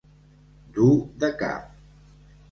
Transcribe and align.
Dur 0.77 0.95
de 1.23 1.29
cap. 1.41 1.67